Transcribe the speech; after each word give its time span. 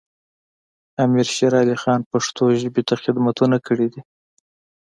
امیر 1.03 1.27
شیر 1.35 1.53
علی 1.61 1.77
خان 1.81 2.01
پښتو 2.11 2.43
ژبې 2.61 2.81
ته 2.87 2.95
خدمتونه 3.03 3.57
کړي 3.67 3.87
دي. 3.93 4.01